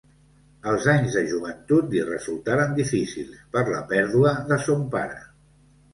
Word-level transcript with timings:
Els 0.71 0.87
anys 0.93 1.17
de 1.17 1.21
joventut 1.33 1.93
li 1.97 2.01
resultaren 2.07 2.73
difícils, 2.81 3.39
per 3.57 3.65
la 3.69 3.83
pèrdua 3.93 4.37
de 4.53 4.61
son 4.69 4.83
pare. 4.97 5.21